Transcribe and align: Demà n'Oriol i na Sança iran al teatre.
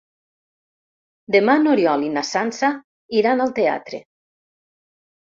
Demà 1.35 1.59
n'Oriol 1.67 2.07
i 2.09 2.11
na 2.17 2.25
Sança 2.33 2.73
iran 3.23 3.49
al 3.49 3.57
teatre. 3.63 4.05